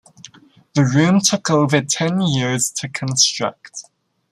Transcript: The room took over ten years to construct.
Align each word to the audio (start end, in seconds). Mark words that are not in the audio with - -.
The 0.73 0.83
room 0.83 1.19
took 1.19 1.51
over 1.51 1.79
ten 1.83 2.21
years 2.21 2.71
to 2.71 2.89
construct. 2.89 3.83